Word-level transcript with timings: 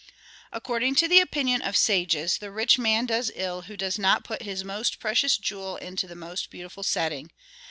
"According 0.51 0.95
to 0.95 1.07
the 1.07 1.19
opinion 1.19 1.61
of 1.61 1.77
sages 1.77 2.39
the 2.39 2.49
rich 2.49 2.79
man 2.79 3.05
does 3.05 3.31
ill 3.35 3.61
who 3.61 3.77
does 3.77 3.99
not 3.99 4.23
put 4.23 4.41
his 4.41 4.63
most 4.63 4.99
precious 4.99 5.37
jewel 5.37 5.75
into 5.77 6.07
the 6.07 6.15
most 6.15 6.49
beautiful 6.49 6.81
setting. 6.81 7.29